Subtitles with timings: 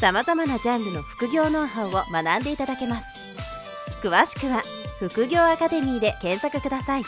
[0.00, 3.08] さまざまなジャンルの副業ノウハウを学んでいただけます
[4.00, 4.62] 詳しくは
[5.00, 7.02] 副業アカデミーで検索ください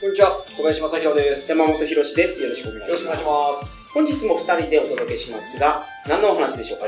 [0.00, 1.48] こんにちは、小林正宏です。
[1.48, 2.42] 山本博史です。
[2.42, 3.04] よろしくお願いします。
[3.04, 3.92] よろしくお願いします。
[3.92, 6.86] 本日も二人でお届けしますが、何のお話でしょうか、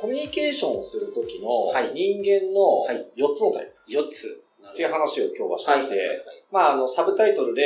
[0.00, 4.42] コミュニケーションをするときのはい人間のはい4つのタイプ四つ。
[4.72, 6.44] っていう話を今日はしていて、はい。
[6.50, 7.62] まああの、サブタイトルで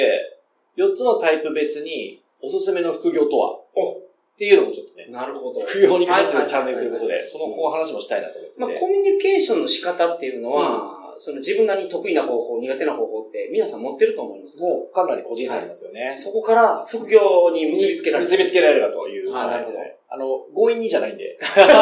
[0.77, 3.57] 4つのタイプ別におすすめの副業とは？
[3.75, 4.10] お
[4.41, 5.61] っていうのもちょっとね、なるほど。
[5.67, 8.61] 副業に関するはいチャンネルということで、はいそのお話もしたいなと思ってて。
[8.63, 14.59] まあ、コミュニケーションの仕方っていうのは、その自分なりに得意な方法、苦手な方法って皆さん持ってると思います。
[14.63, 16.11] もうかなり個人差ありますよね。
[16.11, 18.31] そこから副業に結びつけられる。
[18.31, 19.37] 結びつけられるかという。
[19.37, 19.79] あなるほど
[20.13, 21.39] あの、強引にじゃないんで。
[21.39, 21.73] ただ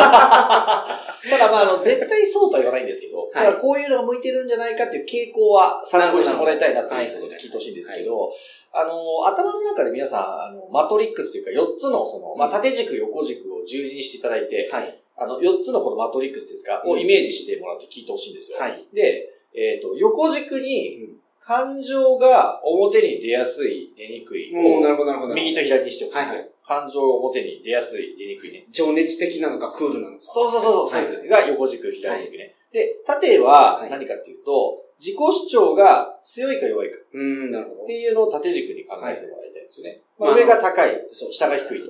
[1.51, 8.31] まあ、あの、絶対そうとは言わないんですけど、ただこういうのが向いてるんじゃないかっていう傾向は参考にしてもらいたいなということで聞いてほしいんですけど、
[8.73, 15.01] あの、頭の中で皆さん、あの、マトリックスというか4つのその、まあ、縦軸、横軸を十字にしていただいて、はい。
[15.21, 18.59] あの、4つのこのマトリックスですか、うんをイメージしてもらって聞いてほしいんですよ。
[18.59, 18.87] はい。
[18.95, 25.35] で、えっ、と、横軸うにん、感情が表に出やすい、出にくいをもう、なるほど、なるほど。
[25.35, 26.39] 右と左にしてほしいんですよ。
[26.39, 28.67] はいは感情が表に出やすい、出にくいね。
[28.71, 30.23] 情熱的なのか、クールなのか。
[30.27, 31.27] そうそうそう、そうはいです。
[31.27, 32.55] が横軸、左軸ね。
[32.73, 37.95] で、縦ははい何かっていうと、自己主張が強いか弱いかうーん、なるほどって。
[37.95, 40.03] いうのを縦軸に考えてもらいたいんですよね。
[40.19, 41.87] はいまあ、上が高い、そう、下が低いと。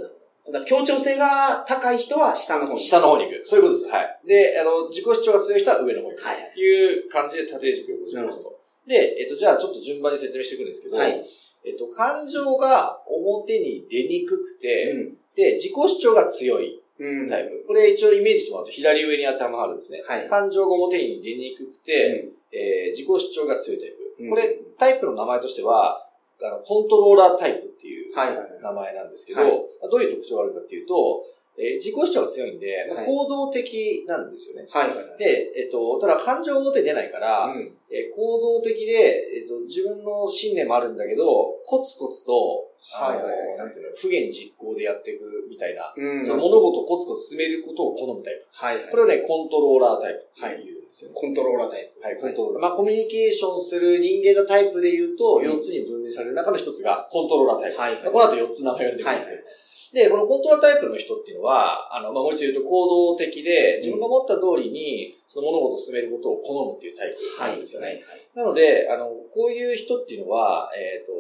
[0.53, 2.81] だ協調性が高い人は下の方に。
[2.81, 3.41] 下の方に行く。
[3.45, 3.91] そういうことです。
[3.91, 4.21] はい。
[4.27, 6.27] で、あの、自己主張が強い人は上の方に行く。
[6.27, 8.59] はいという感じで縦軸、横軸ですと。
[8.87, 11.25] で、えっと、じゃあちょっと順番に説明していくんですけど、はい
[11.65, 15.17] えっと、感情が表に出にくくて、うん。
[15.37, 17.29] で、自己主張が強いうん。
[17.29, 17.65] タイプ。
[17.67, 20.03] これ一応イメージしてもらうと左上に当てはまるんですね。
[20.07, 23.97] はい感情が表に出にくくて、えー自己主張が強いタイプ。
[24.21, 26.08] うんこれ、タイプの名前としては、
[26.43, 28.15] あの、コントローラータイプっていう。
[28.63, 29.51] 名前なんですけど、はい
[29.91, 31.23] どういう特徴があるかっていうと、
[31.57, 34.69] えー自己主張が強いんで、行動的なんですよね。
[34.71, 35.19] はいはいはい。
[35.19, 37.75] で、えっと、ただ感情が表に出ないから、うん。
[37.91, 41.25] えー行動的で、えっと、自分の信念もあるんだけど、
[41.65, 46.25] コツコツと、はいはいはいなんていうの、不言実行でやっていくみたいな、うん。
[46.25, 48.47] その物事をコツコツ進めることを好むタイプ。
[48.51, 48.91] はいはい。
[48.91, 51.17] これをね、コントローラータイプって言うんですよね。
[51.21, 52.01] コントローラータイプ。
[52.01, 52.63] はい、コントローラー。
[52.63, 57.81] まあ、コミュニケーションする人間のタイプで言うと、うん4つに分類される中の1つがコントローラータイプ。
[57.81, 59.37] はいまあこの後4つ名前が出てくるんですよ。
[59.37, 59.45] はい
[59.93, 67.87] で、このコントローラータイプの人っていうのは、あの、まあ、もう一度言うと行動的で、自分が思った通りに、その物事を進めることを好むっていうタイプなんですよね。
[67.87, 67.99] はい。
[68.35, 71.13] なので、あの、こういう人っていうのは、えっ、と、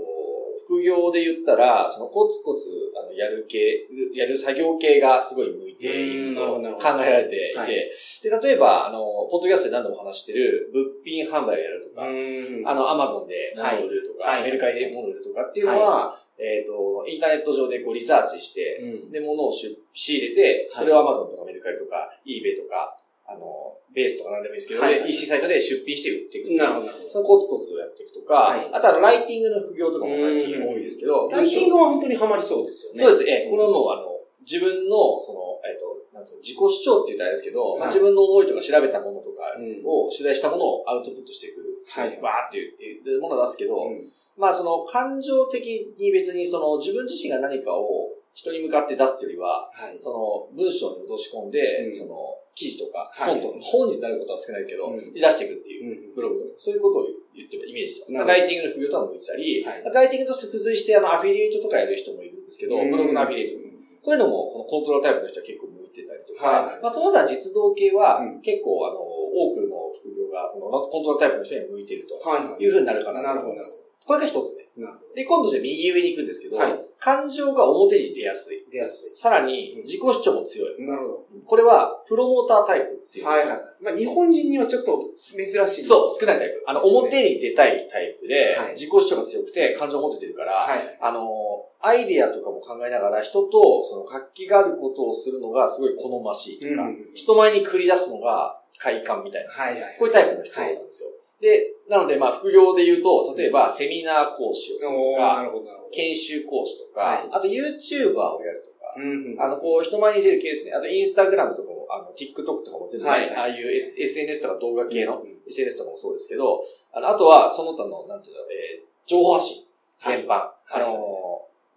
[0.68, 7.68] 副業で言ったら、そのコツコツ、あの、やる系、やる作業系がすごい向いていると考えられていて、はい。
[7.70, 12.68] で、例えば、あの、ポッドキャストで何度も話してる、物品販売をやるとか、うん。
[12.68, 14.42] あの、アマゾンで物を売るとか、はい。
[14.42, 19.10] メルカリで物を売るとかっていうのは、えっ、と、インターネット上でこうリサーチして、うん。
[19.10, 31.30] で、物をし仕入れて、それをアマゾンとかメルカリとか、eBay とか、あの、ベースとか何でもいいですけど、はいで EC サイトで出品して売っていくなるほど、そのコツコツをやっていくとか、はいあとあの、ライティングの副業とかも最近多いですけど、ど。
[31.30, 33.00] ライティングは本当にハマりそうですよね。
[33.00, 33.30] そうです。
[33.30, 34.18] ええ、これはもうあの、
[34.48, 41.68] 自分の、その、えっ、と、なんつうの、自己主張って言ったらあれですけど、まあ、はい自分の思いとか調べたものとかうんを取材したものをアウトプットしていく。
[41.88, 44.12] はいバーって言っていうものを出すけど、うん。
[44.36, 49.98] まあその感情的に別にその自分自身が何かを人に向かって出すっていうよりは、はい。
[49.98, 53.40] その文章に落とし込んで、うんその記事とかはい。
[53.40, 56.14] 本とか、本になることは少ないけど、出していくっていううん。
[56.14, 57.02] ブログとか、そういうことを
[57.34, 58.26] 言ってイメージしてます。
[58.26, 59.84] ライティングの副業とは向いてたり、はい。
[59.84, 62.90] ライティングと付随してあのアフィリエイトとかやる人もいるんですけど、うん。
[62.90, 63.68] ブログのアフィリエイト。
[64.02, 66.82] こういうのもこのコントロールタイプの人は結構向いてたりとか、はい。
[66.82, 68.40] まあその他実動系はうん。
[68.40, 73.52] 結構あの、多くの副業がこのコントロールタイプの人に向いているとはいうふうになるかなとなるほど。
[73.52, 73.87] 思います。
[74.06, 74.68] これが一つね。
[75.14, 78.64] で、今度じゃあ右上に行くんですけど、はい感情が表に出やすい。
[78.64, 78.72] ど。
[78.72, 80.82] 出やすさらに自己主張も強い。
[80.82, 80.86] い。
[80.86, 83.28] なるほこれはプロモータータイプっていど。
[83.30, 83.54] うんですよ。
[83.54, 83.84] はいはい。
[83.84, 85.84] まあ日本人にはちょっと珍しい。
[85.84, 86.64] そう、少ないタイプ。
[86.66, 90.98] あの、表に出たいタイプで、はい自己主張が強くて感情を持ててるから、はい。
[91.00, 99.96] あの、アイデアとかも考えながら人とその活気があることをするのがすごい好ましいとか、うん人前に繰り出すのが快感みたいな、はいはい。
[99.98, 101.10] こういうタイプの人なんですよ。
[101.40, 105.44] で、なのでまあ副業で言うと、例えばセミナー講師をするとか。
[105.90, 107.28] 研修講師とか、はい。
[107.32, 110.72] あと YouTuber をやるとか、うんあの、こう、人前に出るケースね。
[110.72, 116.62] あと、インスタグラムとかもあの、TikTok とかも全部、はい、ああいう、S、SNS とか動画系の、うん、SNS とかもそうですけど、
[116.92, 119.64] あのあとは、その他の、なんていうの、えー、情報発信。
[120.04, 120.28] 全般。
[120.28, 121.27] はい、あの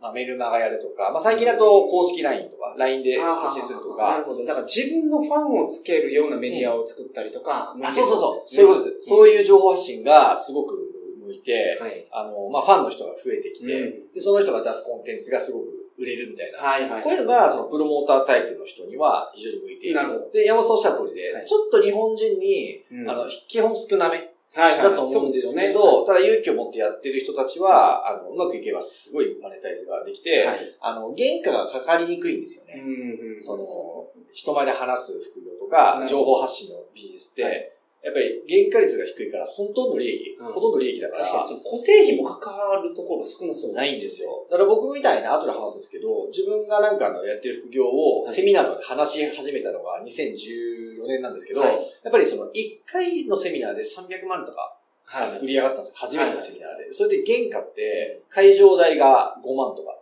[0.01, 4.11] まあ、メルマガやるとか、まあ、最近だと公式 LINE とか、LINE で発信するとか。
[4.11, 4.43] なるほど。
[4.43, 7.73] だから自分のファンをつけるようなメディアを作ったりとか。
[7.77, 8.39] うん、あ、そうそうそう。
[8.39, 9.09] そういうことです。
[9.09, 10.73] そういう情報発信がすごく
[11.23, 15.65] 向いて、はい、あの、まあ、ファンの人が増えてきて、うん、で、その人が出すコンテンツがすごく
[15.99, 16.57] 売れるみたいな。
[16.57, 19.95] はいはい、こういうのが、そのプロモータータイプの人には非常に向いている。
[19.95, 20.31] なるほど。
[20.31, 24.30] で、山本おっしゃる通りで、はい、ちょっと日本人に、うん、あの、基本少なめ。
[24.53, 25.71] はいはい、だと思うんですよね。
[25.71, 32.81] ど、ただ勇気を持ってやってる人たちは、あの、うまくいけばすごいマネタイズができて、はい、あの、原価がかかりにくいんですよね。
[32.83, 41.23] うんうん、その、人前で話す副業とか、情報発信のビジネスって、やっぱり原価率が低いから、ほとんど利益、うん、ほとんど利益だから。
[41.23, 44.47] 確かにその固定費も関わるところ少なそうないんですよ。
[44.49, 50.01] だから僕みたいな、後で話すんですけど、自分がなんかのやってる副業をセミナーとかで話し始めたのが
[51.01, 52.49] 2014年なんですけど、はい、やっぱりその1
[52.85, 55.95] 回のセミナーで300万とか、はい、売り上がったんですよ。
[55.97, 56.93] 初めてのセミナーで。
[56.93, 60.00] それで原価って会場代が5万とか。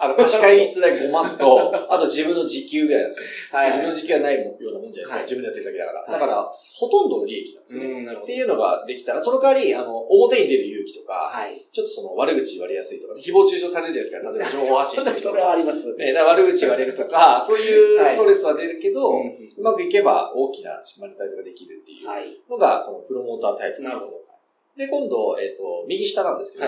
[0.00, 3.26] あの、貸し会議室代5万と、 あと自分の時給ぐらいなんですよ。
[3.50, 5.14] はい、自分の時給はないようなもんじゃないですか。
[5.16, 6.00] はい、自分でやってるだけだから。
[6.02, 8.18] はい、だから、ほとんど利益なんですよね。
[8.22, 14.30] っていうのができたら、その代わり、あの、表に出る勇気とか、はい、ちょっとその悪口言われやすいとか、誹謗中傷されるじゃないですか。
[14.30, 15.96] 例えば情報発信してる それはあります。
[15.96, 22.06] ね、だ悪口言われるとか、そういうストレスは出るけど、うまくいけば大きなマネタイズができるっていう
[22.48, 24.27] のが、このプロモータータイプなるほど。
[24.78, 26.66] で、今度、えっ、と、右下なんですけど、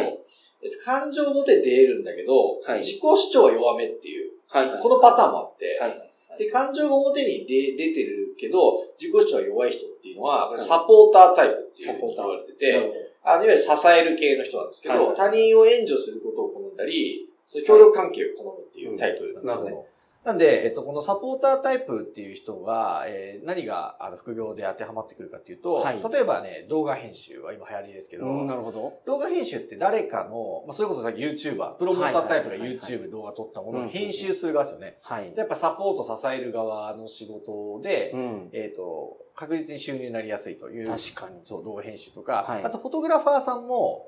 [0.62, 5.96] えっと、感情表出るんだけど、はい、自己主張は弱めっていう、はいはい、このパターンもあって、はいは
[6.36, 17.28] い、で、感情が表に出出てるけど、自己主張は弱い人っていうのは、サポータータイプっていうふうに言われてて、あのいわゆる支える系の人なんですけど、はいはい、他人を援助することを好んだり、
[17.64, 19.86] 協力関係を好むっていうタイプなんですね。
[20.24, 29.00] なんで、えっと、このサポータータイプっていう人が、えー、何が、あの、副業で当てはまってくるかっていうと、はい、例えばね、動画編集は今流行りですけど、なるほど。
[29.06, 34.98] 動画編集って誰かの、まあ、それこそさっき YouTuber、プロモータータイプが YouTube 動画撮ったものを編集する側ですよね。
[35.00, 35.32] はい。
[35.34, 40.88] やっぱサポート支える側の仕事で、うん、えっ、と、確実に収入になりやすいという。
[40.88, 41.40] 確かに。
[41.44, 44.06] そう、動画編集とか、はい、あとフォトグラファーさんも、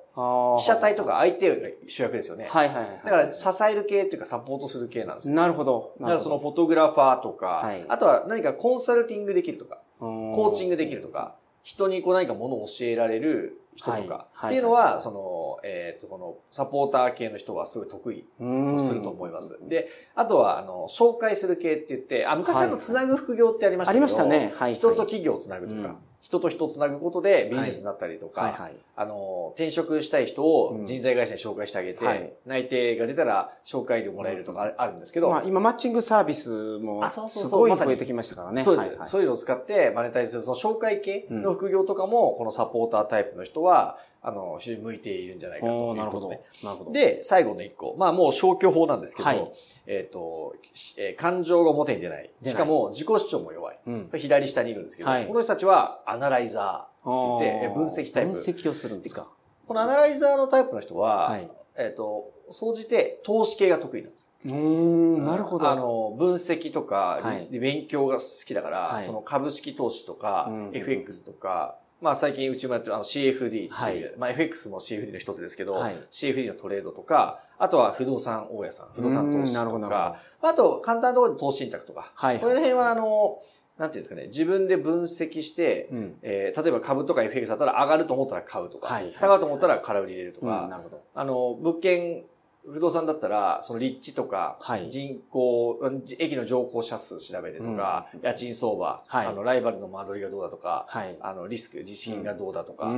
[0.59, 2.47] 被写体とか相手が主役ですよね。
[2.49, 3.01] はいはいはい。
[3.05, 5.35] だから支える系っていうかサポートする系なんですよ。
[5.35, 5.95] なるほど。
[6.01, 15.21] だからそのフォトグラファーとか、はい、あとは何かコンサルティングできるとか、コーチングできるとか、人にこう何かものを教えられる人とか、っていうのは、その、
[15.63, 19.59] えっ、と、このサポーター系の人はすごい得意とすると思います。
[19.69, 24.53] で、あとは、あの、紹介する系って言って、あ、昔あの、つなぐ副業ってありましたけど、ありましたね。
[24.57, 24.75] はい。
[24.75, 28.53] 人と企業をつなぐとか、人と人をつなぐことでビジネスになったりとか、はい。
[28.53, 35.01] はい、あの、転職したい人を人材会社に紹介してあげて、うんはい、内定が出たら紹介料もらえるとかあるん。
[35.01, 38.63] ですけど、まあ、今マッチングサービスもすごい増えてきましたからね。
[38.63, 46.37] そうです、はいはい、そういうのを使ってマネタイズする、その紹介系の副業とかも、このサポータータイプの人は、あの、非常に向いているんじゃないかということで。
[46.37, 46.67] なるほど。
[46.69, 46.93] なるほど。
[46.93, 47.97] で、最後の一個。
[47.99, 49.53] まあもう消去法なんですけど、はい、
[49.87, 50.55] えっ、ー、と、
[50.97, 52.31] えー、感情が表に出ない。
[52.45, 53.79] しかも自己主張も弱い。
[53.85, 58.33] うん、左下にいるんですけど、はい、この人たちはアナライザーって言って、分析タイプ。
[58.33, 59.27] 分析をするんですか。
[59.67, 65.71] このアナライザーのタイプの人は、はい、えっ、ー、と、総じて投資系が得意なんですうん、なるほど。
[65.71, 83.39] あの、分析とか、はい、勉強が好きだから、その株式投資とか、うん、FX とか、まあ最近うちもやってるあの CFD っていう、はい、まあ FX も CFD の一つですけど、はい、CFD のトレードとか、あとは不動産大家さん、不動産投資とか、あと簡単なところで投資信託とか、はい、この辺はあの、
[83.79, 91.03] なんていうんですかね、自分で分析して、うん、えー、例えば株とか FX だったら上がると思ったら買うとか、はい、下がると思ったら空売り入れるとか、うん、なるほど。
[91.15, 92.25] あの、物件
[92.65, 95.81] 不動産だったら、その立地とか、人口、
[96.19, 100.87] 駅の乗降者数調べてとか、家賃相場、あの、ライバルの間取りがどうだとか、
[101.21, 102.93] あの、リスク、地震がどうだとか、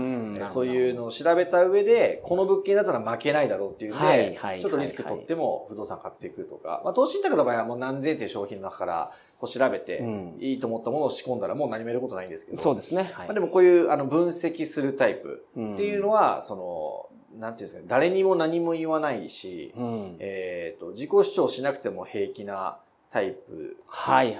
[0.46, 10.02] そういうのを調べた上で、この物件だったら負けないだろうっていうんで、ちょっとリスク取っても不動産買っていくとか、まあ、投資信託の場合はもう何千っていう商品の中から、こう調べて、
[10.40, 12.58] いいと思ったものを仕込んだらもう何もやることないんですけど。
[12.58, 13.12] そうですね。
[13.16, 17.03] まあ、でもこういう、あの、分析するタイプっていうのは、その、
[17.38, 22.78] なんていうんですかね、誰にも何も言わないし、うん、えっ、ー、と、自己主張しなくても平気な
[23.14, 23.76] タイプ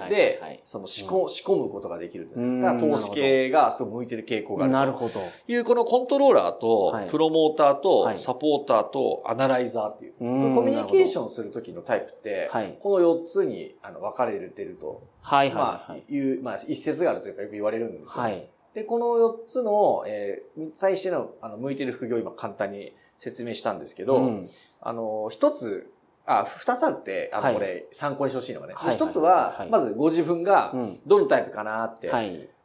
[0.09, 2.61] で、はい、その仕込,、仕込むことができるんですね。
[2.61, 4.79] だから投資系がすごく向いてる傾向があると。
[4.79, 5.21] なるほど。
[5.47, 10.13] いうこのコントローラーと、プロモーターと、サポーターと、アナライザーっていう。
[10.19, 10.25] コ
[10.61, 12.49] ミュニケーションするときのタイプって、
[12.81, 18.23] この4つにあの分かれてると、はいはいまあ、いう、まあ、一説があるというかよく言われるんですよ。
[18.23, 18.45] はい。
[18.75, 24.49] で、この4つの、えー、最しての、あの、向いてる副業を今簡単に説明したんですけど、うん、
[24.81, 25.89] あの、一つ
[26.25, 28.75] あ、二つあって、あの、これ、参考にしてほしいのがね。
[28.91, 30.73] 一つは、まずご自分が、
[31.05, 32.11] どのタイプかなって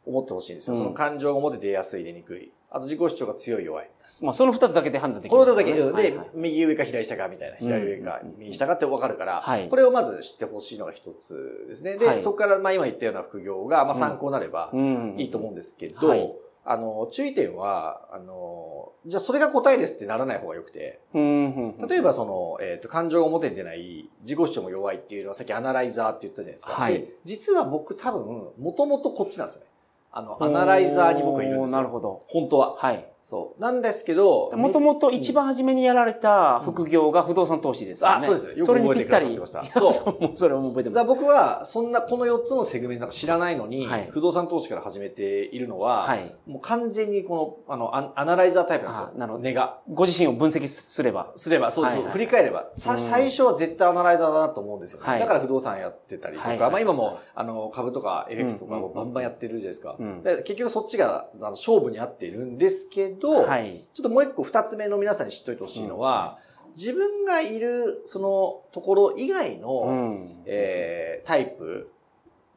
[0.05, 0.75] 思ってほしいんですよ。
[0.75, 2.51] その感情が表出やすい、出にくい。
[2.73, 3.89] あと自己主張が強い弱い。
[4.21, 5.45] まあその二つだけで判断できる、ね。
[5.45, 11.97] この二つだけで、はいはい、右上か左下かみたいな、左上か右下かって分かるから、はい、これをまず知ってほしいのが一つですね。
[11.97, 14.71] で、はい、そこからまあ今言ったような副業がまあ参考になれば
[15.17, 26.71] いいと思うんですけど、はい、あの、注意点は、あの、じゃあそれが答えですってならない方がよくて、例えばその、えっ、ー、と、感情が表に出ない、自己主張も弱いっていうのはさっきアナライザーって言ったじゃないですか。
[26.71, 27.07] はい。
[27.23, 29.70] 実は僕多分、もともとこっちなんですよね。
[30.11, 31.77] あの、アナライザーに僕いるんですよ。
[31.77, 32.23] なるほど。
[32.27, 32.75] 本当は。
[32.75, 33.10] はい。
[33.23, 33.61] そう。
[33.61, 38.15] なんですけど、もともと一番初めにやられた副業が不動産投資ですよね。
[38.17, 38.47] あ、そうです。
[38.49, 39.63] よく覚えてくれてました。
[39.71, 39.91] そう。
[40.35, 41.07] それも覚えてます。
[41.07, 49.09] 僕は、そんな、この4つのセグメント知らないのに、はい、不動産投資から始めているのは、はい、もう完全にこの、あの、アナライザータイプなんですよ。
[49.15, 49.43] なるほど。
[49.43, 49.79] 根が。
[49.93, 51.31] ご自身を分析すれば。
[51.35, 51.95] すれば、そうです。
[51.95, 52.69] はいはい、振り返れば。
[52.75, 55.07] さ最初は絶対アナライザーだなと思うんですよ、ね。
[55.07, 59.95] はい、だから不動産やってたりとか、はいはい、まあ今も、あの、株とか FX とかもバンバンやってるじゃないですか。
[59.99, 71.91] うん、結局そっちが、あの勝負に合っているんですけど、はい、ちょっともう一個二つ目の皆さんに知っといてほしいのは、うん、自分がいるそのところ以外の、うん、えー、タイプ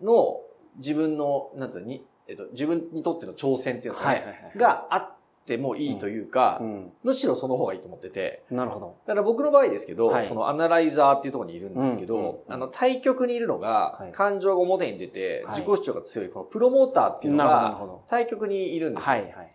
[0.03, 0.41] の
[0.77, 5.15] 自分の、なんつうに、えっと、自分にとっての挑戦っていうのがね、はいはいはい、があっ
[5.47, 8.45] てもいいというか、うん、むしろその方がいいと思ってて。
[8.51, 8.97] なるほど。
[9.07, 19.11] だから僕の場合ですけど、はい、そのアナライザーっていうところにいるんですけど、うんうんうん、あの、対局にいるのが、感情が表に出て、自己主張が強い、このプロモーターっていうのが、対局にいるんですよ。
[19.11, 19.51] はいはい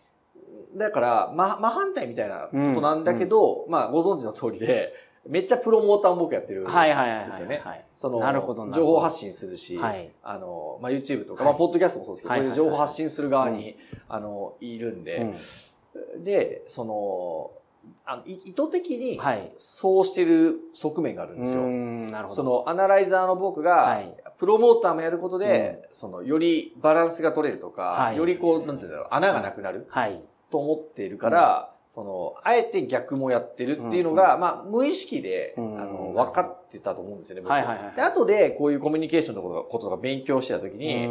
[0.76, 3.66] だから、ま、真反対みたいなことなんだけど、うん。
[3.66, 4.94] うん、まあ、ご存知の通りで、
[5.28, 6.80] めっちゃプロモーターも僕やってるんですよね。
[6.80, 15.34] はいはいはい、その、なるほど情報発信するし、はい、あの、まあ、YouTube とか、まあ、ポッドキャストもそうですけど、こういう情報発信する側に、あの、いるんで、
[16.16, 17.52] うん、で、その、
[18.06, 19.20] あの意図的に
[19.58, 21.62] そうしてる側面があるんですよ。
[21.64, 22.36] なるほど。
[22.36, 24.02] そのアナライザーの僕が、
[24.38, 29.86] プロモーターもやることで、そのよりバランスが取れるとか、よりこう、なんていうんだろう、穴がなくなる。
[29.90, 30.22] はい。
[30.52, 37.52] と思っているから、うん、その、あえて逆もやってるっていうのが、うん、まあ、無意識で、うん、あの、分かってたと思うんですよね、僕。
[37.52, 37.96] はいはいはい。
[37.96, 41.08] で、後で、こういうコミュニケーションのこととか勉強してた時に、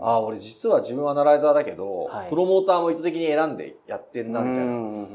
[0.00, 5.06] ああ、俺実は自分はアナライザーだけど、はい、プロモーターも意図的に選んでやってんな、みたいな。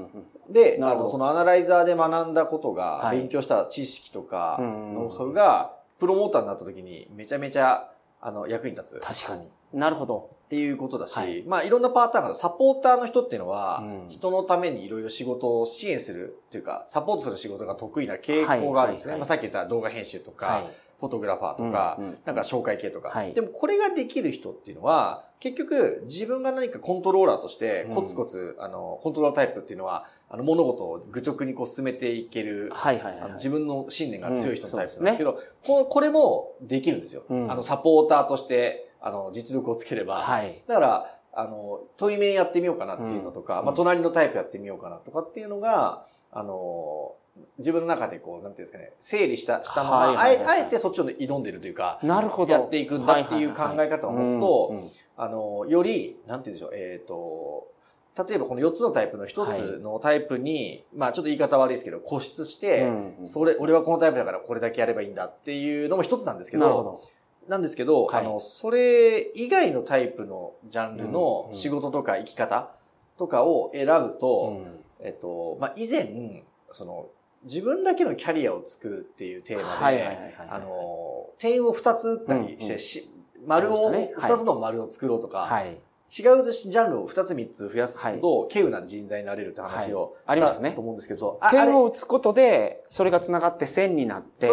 [0.50, 7.89] で、あの、そのアナライザーで学んだことが、勉強した知識とか、ノウハウが、プロモーターになった時に、めちゃめちゃ、
[8.25, 9.00] あの、役に立つ。
[9.01, 9.48] 確かに。
[9.74, 10.30] なるほど。
[10.46, 19.13] っていうことだし、はい、まあいろんなパターンがサポーターの人っていうのは、うん、人のためにいろいろ仕事を支援するっていうか、サポートする仕事が得意な傾向があるんですね。
[19.13, 37.24] はいはいはい、まあさっき言った動画編集とか、はい、フォトグラファーとか、うんうん、なんか紹介系とか、はい、でもこれができる人っていうのは、結局自分が何かコントローラーとしてコツコツ、うん、あの、コントローラータイプっていうのは、あの物事を愚直にこう進めていける、はいはいはい、自分の信念が強い人のタイプなんですけど、うんね、ここれもできるんですよ。
[37.30, 40.24] あのサポーターとして、あの、実力をつければ。
[40.24, 40.63] はい。
[40.66, 47.13] だから、あの、問い面やってみようかなっていうのとか、うん、まあ、隣のタイプやってみようかなとかっていうのが、あの、
[47.60, 52.54] 自分の中でこう、なんていうんですかね、整理した、したまま、あえてそっちを挑んでるというか、なるほど。
[52.54, 57.68] やっていくんだっていう考え方を持つと、あの、より、なんていうんでしょう、えっ、ー、と、
[58.15, 67.01] 例えばこの4つのタイプの1つのタイプに、はい、まあちょっと言い方悪いですけど、固執して、うんうん、それ、俺はこのタイプだからこれだけやればいいんだっていうのも一つなんですけど、
[67.48, 72.70] なんですけど、はい、あの、それ以外のタイプのジャンルの仕事とか生き方
[73.17, 74.63] とかを選ぶと、
[75.00, 77.08] うん、えっと、まあ、以前、その、
[77.43, 85.77] 自分だけのキャリアを作るっていうテーマで、あの、点を2つ打ったりして、うんうん、丸を、2つの丸を作ろうとか、はい
[86.10, 94.48] 違うジャンルを2つ3つ増やすと、稀有な人材になれるって話をしたと思うんですけど、点を打つことで、それが繋がって線になって、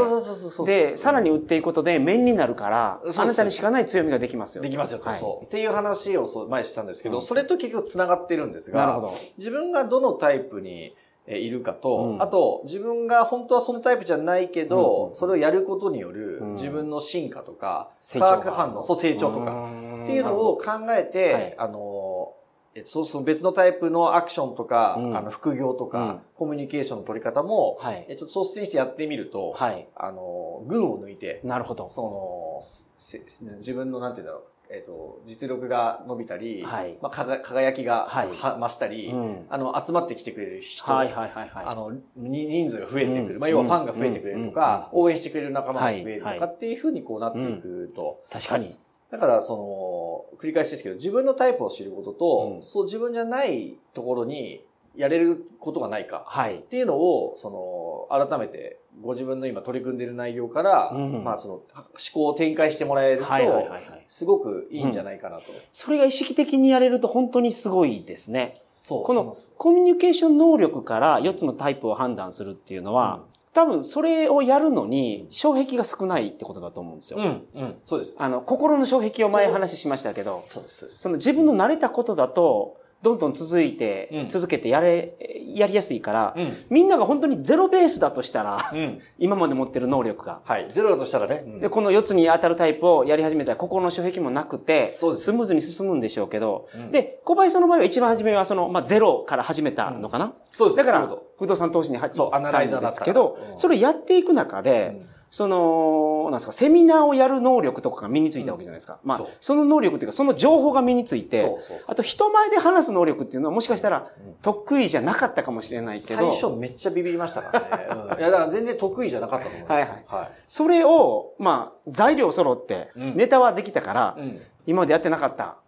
[0.65, 4.63] で、さらに打っていくことで面になるから、あなたにしかない強みができますよ。
[4.63, 5.45] できますよ、そう。
[5.45, 9.03] っていう話を前したんですけど、それと結局繋がってるんですが、
[9.37, 10.95] 自分がどのタイプに
[11.27, 19.71] いるかと、うん、あと、自分が本当はそのタイプじゃないけど、うん、それをやることによる自分の進化とか、うん、化学反応、そう成長とか、
[20.05, 22.35] っていうのを考えて、はい、あの、
[22.75, 31.89] えそうその別のタイプのアクションとか、あの副業とか、コミュニケーションの取り方も、はい、ちょっと率先してやってみると、はい、あの、群を抜いて、なるほど。
[31.91, 34.43] その、自分のなんていうんだろう、
[34.73, 48.23] えっ、ー、と、実力が伸びたり、はい、まあ、輝きが、はい、増したり、うん、あの、集まってきてくれる人、はいはいはいはい、あの、人数が増えてくる、うん、まあ、要はファンが増えてくれるとか、うん、応援してくれる仲間が増えるとかっていうふうにこうなっていくと。
[48.31, 48.77] 確かに。
[49.11, 54.65] だから、その、繰り返しですけど、自分のタイプを知ることと、そう自分じゃないところに
[54.97, 56.25] やれることがないか。
[56.27, 56.57] はい。
[56.57, 61.65] っていうのを、その、改めて、ご自分の今取り組んでいる内容から、うん、まあその、思
[62.13, 68.63] 考を展開してもらえると、はいはいはいはい、すごくいいんじゃないかなと、うん、それが意識的にやれると本当にすごいですね。
[68.79, 69.05] そう。
[69.05, 77.19] このコミュニケーション能力から4つのタイプを判断するっていうのは、多分それをやるのに、障壁が少ないってことだと思うんですよ。
[77.19, 78.15] うん、うん、そうです。
[78.17, 80.89] あの、心の障壁を前話しましたけど、そうです。
[80.89, 85.15] その自分の慣れたことだと、どんどん続いて、うん、続けてやれ、
[85.55, 90.43] やりやすいから、うん、みんなが本当にゼロベースだとしたら、うん、今まで持ってる能力が。
[90.45, 90.69] はい。
[90.71, 91.61] ゼロだとしたらね。
[91.61, 100.77] で、この4つに当たるタイプをやり始めたら、心の障壁もなくて、スムーズに進むんでしょうけど、で、小林さんの場合は一番初めはその、まあ、ゼロから始めたのかな、そうです。
[100.77, 105.01] だから、不動産投資に入ったんですけど、それをやっていく中で、
[105.31, 108.99] その、なんですか、セミナーをやる能力とかが身についたわけじゃないですか。
[109.03, 114.11] うん、まあ、その能力っていうか、その情報が身について、そうそうあと人前で話す能力っていうのはもしかしたら
[114.43, 116.31] 得意じゃなかったかもしれないけど。
[116.33, 117.87] 最初めっちゃビビりましたからね。
[118.13, 119.73] うん、いや、だから全然得意じゃなかったと思います。
[119.73, 120.05] はいはい。
[120.09, 125.59] はい、それを、まあ、材料揃って、ネタはできたから、うん、今までやってなかった、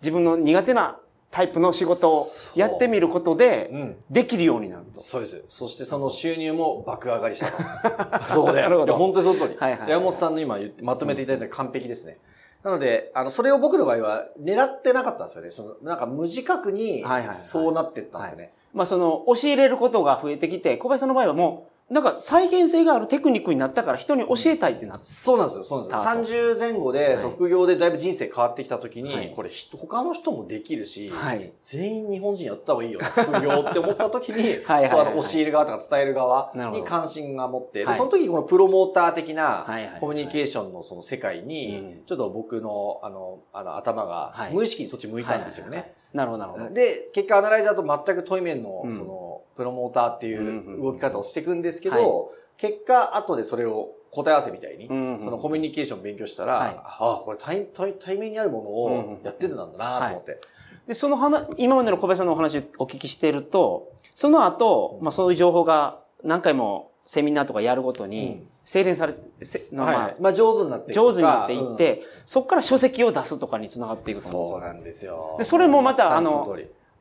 [0.00, 0.98] 自分の苦手な
[1.30, 5.00] タイプの仕事をやってみることで、できるようになると。
[5.00, 5.44] そうです。
[5.48, 7.58] そしてその収入も爆上がりしたと。
[8.32, 8.62] そこで。
[8.62, 8.94] なるほど。
[8.94, 9.56] 本当にその通り。
[9.58, 12.18] はいはい、山本さんの今まとめていただいた完璧ですね。
[12.62, 15.50] なので、あの、それを僕の場合は狙ってなかったんですよね。
[15.50, 17.04] その、なんか無自覚に、
[17.34, 18.52] そうなってったんですよね。
[18.72, 25.06] まあその、教えれることが増えてきて、小林さんの場合はもう、なんか再現性があるテクニックになったから人に教えたいってなって。
[25.06, 26.52] そうなんですよ、そうなんですよ。
[26.52, 39.66] 30前後で、副業でだいぶ人生変わってきた時に、はい、これ他の人もできるし、はい、全員日本人やった方がいいよな、副業って思った時に、 はい、そうあの教える側とか伝える側に関心が持って、その時にこのプロモーター的な
[39.98, 45.94] コミュニケーションのその世界に、ちょっと僕のあの、あの頭が無意識にそっち向いたんですよね。
[46.12, 46.74] なるほど、なるほど。
[46.74, 54.88] で、結果アナライザーと全く対面の、その、プロモーターっていう動き方をしていくんですけど、結果、後でそれを答え合わせみたいに、
[55.20, 60.40] そのコミュニケーションを勉強したら、ああ、これ対対対面にあるものをやってたんだなと思って。
[60.86, 69.14] で、その話、今までの小林さんのお話をお聞きしていると、その後、まあそういう情報が何回もセミナーとかやるごとに、精錬され、
[69.72, 74.60] まあ、はい、まあ上手になっていく上手になっていって、うん、そこから書籍を出すとかにつながっていくと思うんですよ。
[74.60, 75.36] そうなんですよ。
[75.38, 76.46] で、それもまた、あの、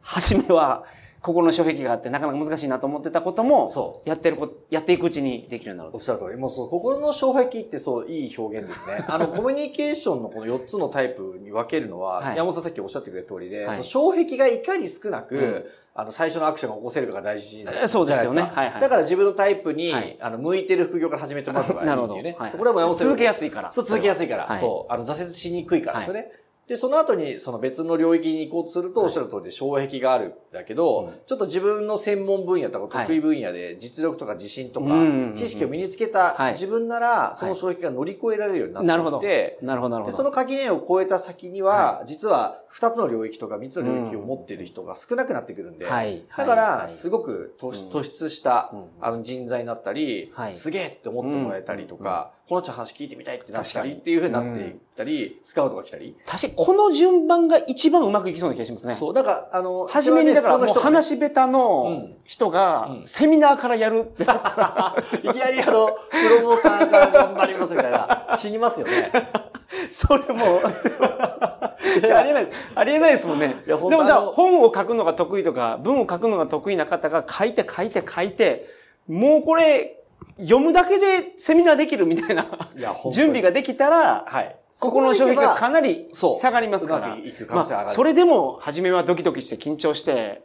[0.01, 0.85] 初めは、
[1.21, 4.09] 心の障壁があってなかなか難しいなと思ってたことも、そう。
[4.09, 5.91] やってるこやっていくうちにできるようになる。
[5.93, 6.37] おっしゃる通り。
[6.37, 9.03] もうそう、心の障壁ってそう、いい表現ですね。
[9.09, 15.65] あの、コミュニケーションのこの4つのタイプに分けるのは、はい、山本さんさっきおっしゃってくれた通りで、はい、その障壁がいかに少なく、うん
[15.99, 18.43] あの、最初のアクションが起こせるかが大事なそうですよね。
[18.43, 18.81] はいはい。
[18.81, 22.35] だから自分のタイプに、はい、あの、向いてる副業から始めてもらうのがいいっていうね。
[22.39, 23.07] はい、そこでも山本さん。
[23.07, 23.71] 続けやすいから。
[23.71, 24.45] そう、続けやすいから。
[24.45, 24.93] はい、そう。
[24.93, 26.31] あの、挫折しにくいからですよね。
[26.67, 34.87] で、その後にその別の領域に行こうとすると、おっしゃる通りで障壁があるんだけど、ちょっと自分の専門分野とか得意分野で実力とか自信とか、
[35.35, 38.89] 知識を身につけた自分なら、その障壁が乗り越えられるようになってい
[39.21, 40.17] て、なるほど、なるほど。
[40.17, 56.15] その垣根を越えた先には、実は2つの領域とか3つの領域を持っている人が少なくなってくるんで、だから、すごく突出したあの人材になったり、すげえって思ってもらえたりとか、この人話聞いてみたいってなったりっていうふうになっていったり、スカウトが来たり。
[56.25, 58.95] 確かに、この順番が一番うまくいきそうな気がしますね。
[58.95, 64.95] そう、だから、あの、初めにだからもう話下手の人が、セミナーからやるってなったら、
[65.31, 69.11] いきなりあの、プロモーターから頑張りますみたいな、死にますよね。
[69.91, 73.55] それも、ありえない、ありえないですもんね。
[73.65, 78.65] でもじゃあ、本を書くのが得意とか、文を書くのが得意な方が書いて書いて書いて、
[79.07, 79.96] もうこれ、
[80.39, 82.69] 読むだけでセミナーできるみたいな
[83.11, 87.17] 準備ができたら、はい、ここの障壁がかなり下がりますから。
[87.49, 90.43] まあ、それでも、初めはドキドキして緊張して、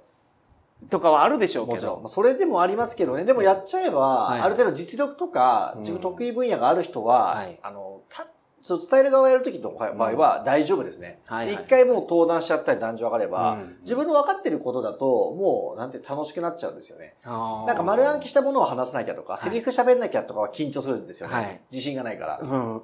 [0.90, 2.00] とかはあるでしょうけど。
[2.00, 3.24] もそれでもありますけどね。
[3.24, 8.00] でもやっちゃえば、はい、ある程度実力とか、自分得意分野がある人は、はい、あの、
[8.62, 11.18] そう伝える側をやるときの場合は大丈夫ですね。
[11.24, 17.16] 一、はいはい、回もう登壇しちゃったり男女上がれば、うん、自分の分かってることだと、もう、なんて楽しくなっちゃうんですよね。
[17.24, 21.34] なんか丸暗記したものを話さなきゃとか、セリフ喋んなきゃとかは緊張するんですよね。
[21.34, 22.38] はい、自信がないから。
[22.40, 22.82] うん、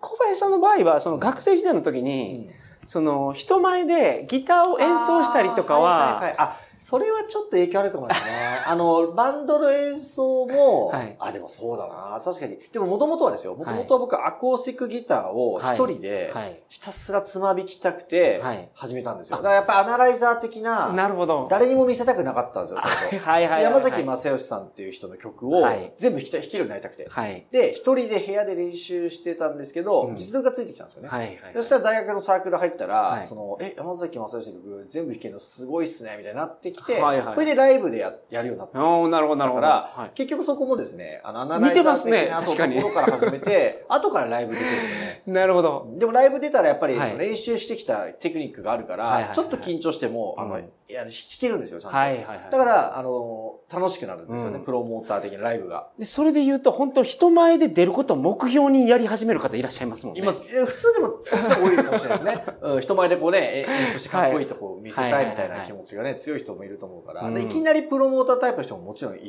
[0.00, 8.62] 小林さんの場合は、その学生時代の時に、うん、その人前でギターを演奏したりとかは、はいはいはい、あそれはちょっと影響あるかもしれないね。
[8.66, 12.20] あの、バンドの演奏も、はい、あ、でもそうだな。
[12.22, 12.58] 確かに。
[12.72, 13.54] でももともとはですよ。
[13.54, 16.32] もともとは僕アコースティックギターを一人で、
[16.68, 18.42] ひたすらつまびきたくて、
[18.74, 19.38] 始めたんですよ。
[19.38, 21.46] だからやっぱアナライザー的な、なるほど。
[21.50, 23.18] 誰にも見せたくなかったんですよ、最初。
[23.24, 27.08] はいはい山崎正義さんっていう人の曲を、全部弾けるようになりたくて。
[27.08, 31.08] はい、で、一人で部屋で練習してたんですけど、実力がついてきたんですよね。
[31.08, 38.78] はいはい、そしたら大学のサークル入ったら、その、え、山崎正義の曲全部弾けるのすごいっすね、みたいになって、ってきて、はいはい、これでライブでややるようになった。
[38.78, 39.62] あなるほど、なるほど。
[39.62, 45.22] だから、はい、結局そこもですね、あの、アナライザー的なそうところから始めて、 後からライブ出てるんですね。
[45.32, 45.86] なるほど。
[45.98, 51.96] でもライブ出たらやっぱり、練習してきたテクニックがあるから、ちょっと緊張しても、あの、いや、弾けるんですよ、ちゃんと。
[51.96, 52.38] はいはいはい。
[52.50, 55.88] だから、あの、楽しくなるんですよね、プロモーター的なライブが。
[55.98, 60.20] で、それで言うと、本当人前で出ることを目標にやり始める方いらっしゃいますもんね。
[60.22, 62.44] 今、普通でも、そっちが多いかもしれないですね。
[62.62, 69.24] うん、人前でこうね、演出してかっこいいとこ見せたいみたいな気持ちがね、強い人もいると思うから、いきなりプロモータータイプの人ももちろんいる,、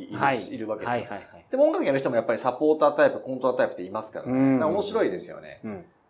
[0.52, 1.06] い、るわけですよ。
[1.52, 5.62] でも音楽やる人もやっぱりサポータータイプ、コントロータイプっていますから、ね、面白いですよね。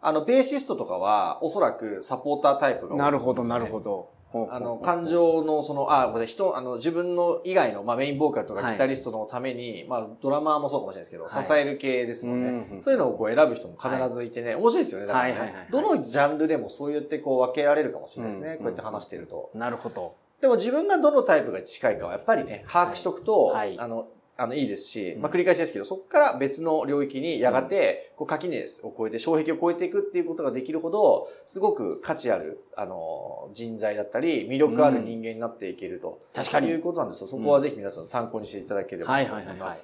[0.02, 4.10] あの、ベーシストとかは、おそらくサポータータイプが多い、なるほど、なるほど。
[4.50, 12.84] あの、感情の、その、あ、これ人、あの、自分の以外の、まあ、メインボーカルとかギタリストのために、はい、まあ、ドラマーもそうかもしれないですけど、はい、支える系ですもんね、うんうん。
[12.84, 15.08] そういうのをこう選ぶ人も必ずいてね、面白いですよね。
[15.08, 18.50] だからね、はいはいはい、どのジャンルでもそう言ってこう分けられるかもしれないですね。
[18.50, 19.50] うんうん、こうやって話してると。
[19.54, 20.16] なるほど。
[20.42, 24.08] でも自分がどのタイプが近いかはやっぱりね、把握しとくと、はい、あの、
[24.40, 36.20] あの、いいですし、まあ、繰り返しですけど、そこから別の領域にやがて、こう、垣根を超えて、障壁を超えていくっていうことができるほど、すごく価値ある、あの、人材だったり、魅力ある人間になっていけると。
[36.36, 36.68] 確かに。
[36.68, 37.28] いうことなんですよ。
[37.28, 39.34] そこはぜひ皆さん参考にしていただければと思います。
[39.34, 39.78] はいはいはい、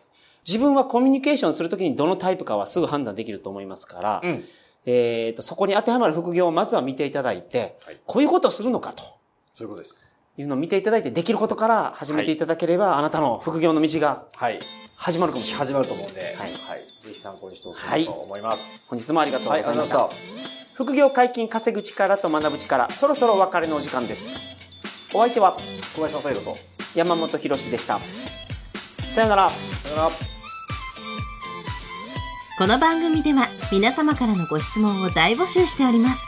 [0.46, 4.44] 自分はコミュニケーションするときにどのタイプかはすぐ判断できると思いますから、うん、
[4.86, 9.04] えっ、と、そこに当てはまる副業をまずは見ていただいて、はい、こういうことをするのかと。
[9.52, 10.13] そういうことです。
[10.38, 14.60] いうのを見ていただいて、できることから始めていただければ、はい、あなたの副業の道が、はい。
[14.96, 15.66] 始まるかもしれない。
[15.68, 16.54] 始まると思うんで、はい。
[16.54, 16.86] はい。
[17.02, 18.62] ぜひ参考にしてほしいと思います。
[18.62, 20.06] はい、本日もありがとうございました。
[20.06, 20.16] はい、
[20.74, 24.40] 副業解禁稼ぐ力と学ぶ力、そろそろお別れのお時間です。
[25.14, 25.58] お相手は、
[25.96, 26.58] 小林正宏と
[26.96, 28.00] 山本博でした。
[29.04, 29.52] さよなら。
[29.84, 30.12] さよなら。
[32.58, 36.22] この番組では皆様からのご質問を大募集しております。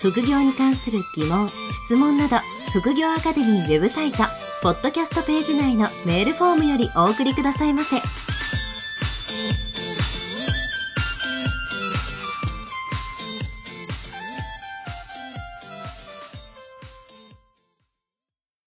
[0.00, 2.36] 副業に関する疑問、質問など、
[2.74, 4.24] 副業アカデミーウェブサイト、
[4.60, 7.98] ポッドキャストページ内のメールフォームよりお送りくださいませ。